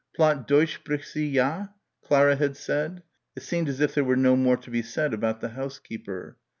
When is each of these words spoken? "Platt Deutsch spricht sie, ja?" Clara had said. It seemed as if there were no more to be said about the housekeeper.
"Platt 0.15 0.47
Deutsch 0.47 0.79
spricht 0.79 1.05
sie, 1.09 1.29
ja?" 1.29 1.67
Clara 2.03 2.35
had 2.35 2.57
said. 2.57 3.03
It 3.35 3.43
seemed 3.43 3.69
as 3.69 3.79
if 3.79 3.93
there 3.93 4.03
were 4.03 4.15
no 4.15 4.35
more 4.35 4.57
to 4.57 4.71
be 4.71 4.81
said 4.81 5.13
about 5.13 5.41
the 5.41 5.49
housekeeper. 5.49 6.37